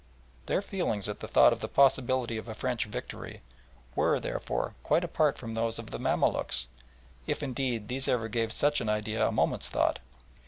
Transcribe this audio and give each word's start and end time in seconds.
Their 0.47 0.63
feelings 0.63 1.07
at 1.07 1.19
the 1.19 1.27
thought 1.27 1.53
of 1.53 1.59
the 1.59 1.67
possibility 1.67 2.35
of 2.37 2.47
a 2.47 2.55
French 2.55 2.85
victory 2.85 3.43
were, 3.93 4.19
therefore, 4.19 4.73
quite 4.81 5.03
apart 5.03 5.37
from 5.37 5.53
those 5.53 5.77
of 5.77 5.91
the 5.91 5.99
Mamaluks, 5.99 6.65
if, 7.27 7.43
indeed, 7.43 7.87
these 7.87 8.07
ever 8.07 8.27
gave 8.27 8.51
such 8.51 8.81
an 8.81 8.89
idea 8.89 9.23
a 9.27 9.31
moment's 9.31 9.69
thought. 9.69 9.99